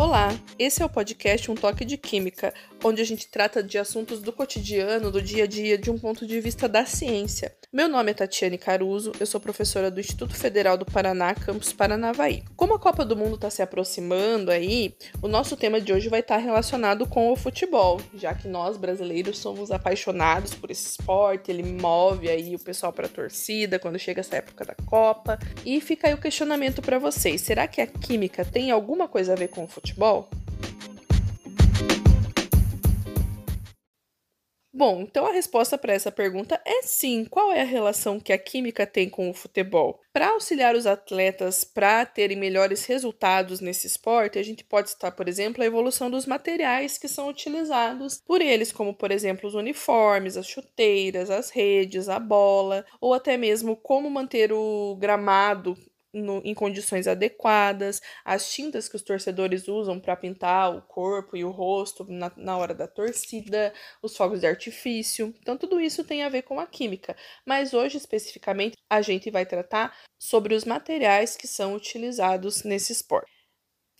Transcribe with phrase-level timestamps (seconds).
[0.00, 4.22] Olá, esse é o podcast Um Toque de Química, onde a gente trata de assuntos
[4.22, 7.52] do cotidiano, do dia a dia, de um ponto de vista da ciência.
[7.72, 12.44] Meu nome é Tatiane Caruso, eu sou professora do Instituto Federal do Paraná, campus Paranavaí.
[12.56, 16.20] Como a Copa do Mundo está se aproximando aí, o nosso tema de hoje vai
[16.20, 21.64] estar relacionado com o futebol, já que nós brasileiros somos apaixonados por esse esporte, ele
[21.64, 25.38] move aí o pessoal para a torcida quando chega essa época da Copa.
[25.66, 29.36] E fica aí o questionamento para vocês: será que a química tem alguma coisa a
[29.36, 29.87] ver com o futebol?
[34.78, 37.24] Bom, então a resposta para essa pergunta é sim.
[37.24, 40.00] Qual é a relação que a química tem com o futebol?
[40.12, 45.26] Para auxiliar os atletas para terem melhores resultados nesse esporte, a gente pode citar, por
[45.28, 50.36] exemplo, a evolução dos materiais que são utilizados por eles, como, por exemplo, os uniformes,
[50.36, 55.76] as chuteiras, as redes, a bola, ou até mesmo como manter o gramado
[56.12, 61.44] no, em condições adequadas, as tintas que os torcedores usam para pintar o corpo e
[61.44, 63.72] o rosto na, na hora da torcida,
[64.02, 65.34] os fogos de artifício.
[65.40, 67.16] Então, tudo isso tem a ver com a química.
[67.46, 73.37] Mas hoje, especificamente, a gente vai tratar sobre os materiais que são utilizados nesse esporte.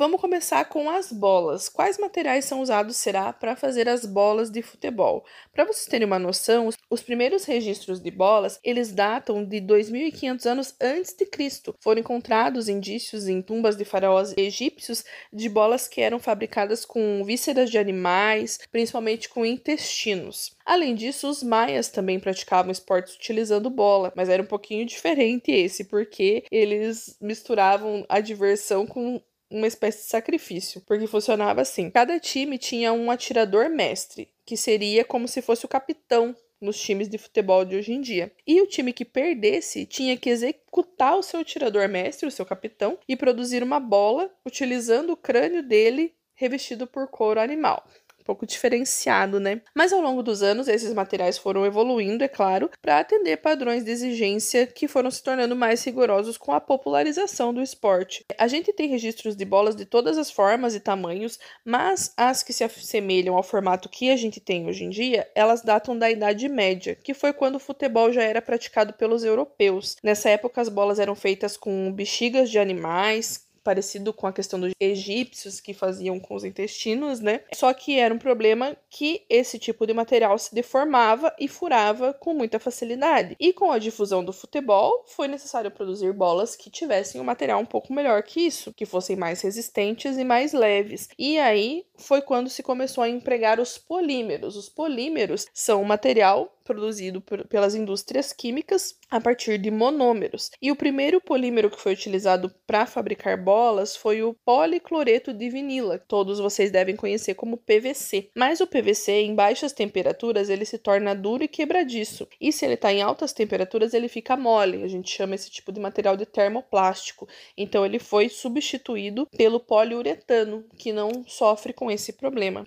[0.00, 1.68] Vamos começar com as bolas.
[1.68, 5.24] Quais materiais são usados será para fazer as bolas de futebol?
[5.52, 10.74] Para vocês terem uma noção, os primeiros registros de bolas, eles datam de 2500 anos
[10.80, 11.74] antes de Cristo.
[11.80, 17.68] Foram encontrados indícios em tumbas de faraós egípcios de bolas que eram fabricadas com vísceras
[17.68, 20.56] de animais, principalmente com intestinos.
[20.64, 25.82] Além disso, os maias também praticavam esportes utilizando bola, mas era um pouquinho diferente esse,
[25.82, 32.58] porque eles misturavam a diversão com uma espécie de sacrifício, porque funcionava assim: cada time
[32.58, 37.64] tinha um atirador mestre, que seria como se fosse o capitão nos times de futebol
[37.64, 38.32] de hoje em dia.
[38.46, 42.98] E o time que perdesse tinha que executar o seu atirador mestre, o seu capitão,
[43.08, 47.86] e produzir uma bola utilizando o crânio dele revestido por couro animal
[48.28, 49.62] pouco diferenciado, né?
[49.74, 53.90] Mas ao longo dos anos, esses materiais foram evoluindo, é claro, para atender padrões de
[53.90, 58.26] exigência que foram se tornando mais rigorosos com a popularização do esporte.
[58.36, 62.52] A gente tem registros de bolas de todas as formas e tamanhos, mas as que
[62.52, 66.50] se assemelham ao formato que a gente tem hoje em dia, elas datam da Idade
[66.50, 69.96] Média, que foi quando o futebol já era praticado pelos europeus.
[70.04, 74.72] Nessa época, as bolas eram feitas com bexigas de animais, parecido com a questão dos
[74.80, 77.40] egípcios que faziam com os intestinos, né?
[77.54, 82.34] Só que era um problema que esse tipo de material se deformava e furava com
[82.34, 83.36] muita facilidade.
[83.38, 87.66] E com a difusão do futebol, foi necessário produzir bolas que tivessem um material um
[87.66, 91.08] pouco melhor que isso, que fossem mais resistentes e mais leves.
[91.18, 94.56] E aí foi quando se começou a empregar os polímeros.
[94.56, 100.50] Os polímeros são um material produzido por, pelas indústrias químicas a partir de monômeros.
[100.60, 105.98] E o primeiro polímero que foi utilizado para fabricar bolas foi o policloreto de vinila,
[105.98, 108.30] todos vocês devem conhecer como PVC.
[108.36, 112.28] Mas o PVC, em baixas temperaturas, ele se torna duro e quebradiço.
[112.38, 114.82] E se ele está em altas temperaturas, ele fica mole.
[114.82, 117.26] A gente chama esse tipo de material de termoplástico.
[117.56, 122.66] Então ele foi substituído pelo poliuretano, que não sofre com esse problema.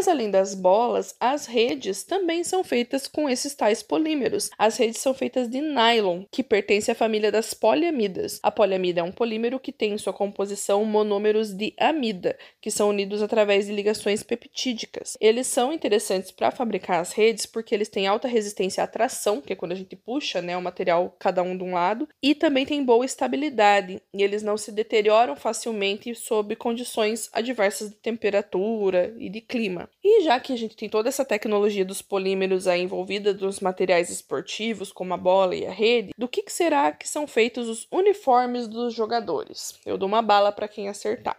[0.00, 4.48] Mas além das bolas, as redes também são feitas com esses tais polímeros.
[4.56, 8.40] As redes são feitas de nylon, que pertence à família das poliamidas.
[8.42, 12.88] A poliamida é um polímero que tem em sua composição monômeros de amida, que são
[12.88, 15.18] unidos através de ligações peptídicas.
[15.20, 19.52] Eles são interessantes para fabricar as redes porque eles têm alta resistência à tração, que
[19.52, 22.64] é quando a gente puxa né, o material cada um de um lado, e também
[22.64, 29.28] têm boa estabilidade, e eles não se deterioram facilmente sob condições adversas de temperatura e
[29.28, 29.89] de clima.
[30.02, 34.10] E já que a gente tem toda essa tecnologia dos polímeros aí envolvida nos materiais
[34.10, 37.86] esportivos, como a bola e a rede, do que, que será que são feitos os
[37.92, 39.78] uniformes dos jogadores?
[39.84, 41.36] Eu dou uma bala para quem acertar.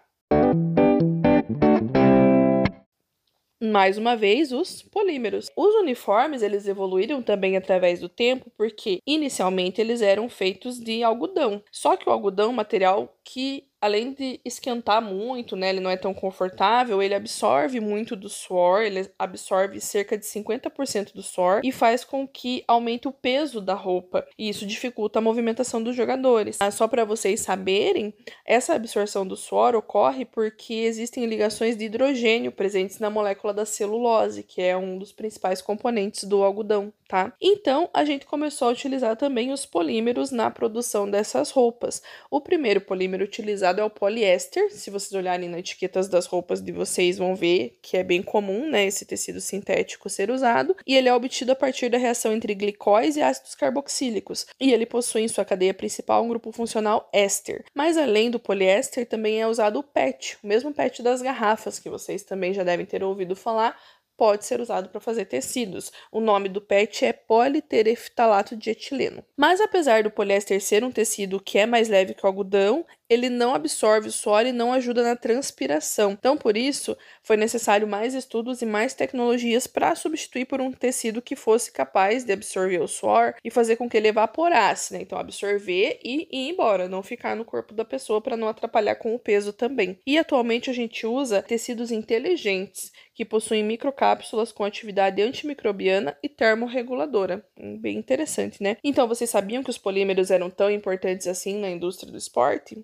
[3.62, 5.48] mais uma vez os polímeros.
[5.56, 11.64] Os uniformes eles evoluíram também através do tempo porque inicialmente eles eram feitos de algodão.
[11.72, 16.14] Só que o algodão, material que além de esquentar muito, né, ele não é tão
[16.14, 22.04] confortável, ele absorve muito do suor, ele absorve cerca de 50% do suor e faz
[22.04, 26.58] com que aumente o peso da roupa, e isso dificulta a movimentação dos jogadores.
[26.60, 28.14] Ah, só para vocês saberem,
[28.46, 34.44] essa absorção do suor ocorre porque existem ligações de hidrogênio presentes na molécula da celulose,
[34.44, 37.34] que é um dos principais componentes do algodão tá?
[37.42, 42.02] Então, a gente começou a utilizar também os polímeros na produção dessas roupas.
[42.30, 44.72] O primeiro polímero utilizado é o poliéster.
[44.72, 48.70] Se vocês olharem nas etiquetas das roupas de vocês, vão ver que é bem comum,
[48.70, 50.76] né, esse tecido sintético ser usado.
[50.86, 54.46] E ele é obtido a partir da reação entre glicóis e ácidos carboxílicos.
[54.60, 57.64] E ele possui em sua cadeia principal um grupo funcional éster.
[57.74, 61.90] Mas além do poliéster, também é usado o PET, o mesmo PET das garrafas, que
[61.90, 63.78] vocês também já devem ter ouvido falar,
[64.22, 65.92] pode ser usado para fazer tecidos.
[66.12, 69.26] O nome do PET é politereftalato de etileno.
[69.36, 73.30] Mas apesar do poliéster ser um tecido que é mais leve que o algodão, ele
[73.30, 76.12] não absorve o suor e não ajuda na transpiração.
[76.14, 81.22] Então, por isso, foi necessário mais estudos e mais tecnologias para substituir por um tecido
[81.22, 85.02] que fosse capaz de absorver o suor e fazer com que ele evaporasse, né?
[85.02, 89.14] Então, absorver e ir embora, não ficar no corpo da pessoa para não atrapalhar com
[89.14, 90.00] o peso também.
[90.08, 97.46] E atualmente a gente usa tecidos inteligentes que possuem microcápsulas com atividade antimicrobiana e termorreguladora.
[97.60, 98.78] Hum, bem interessante, né?
[98.82, 102.82] Então, vocês sabiam que os polímeros eram tão importantes assim na indústria do esporte?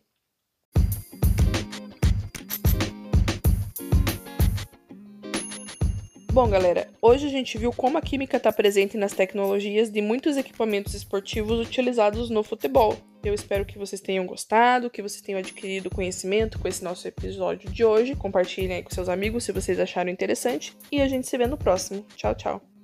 [6.38, 10.38] Bom, galera, hoje a gente viu como a química está presente nas tecnologias de muitos
[10.38, 12.96] equipamentos esportivos utilizados no futebol.
[13.24, 17.72] Eu espero que vocês tenham gostado, que vocês tenham adquirido conhecimento com esse nosso episódio
[17.72, 18.16] de hoje.
[18.16, 20.78] Compartilhem aí com seus amigos se vocês acharam interessante.
[20.92, 22.06] E a gente se vê no próximo.
[22.16, 22.77] Tchau, tchau.